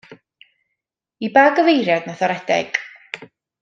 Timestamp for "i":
1.27-1.31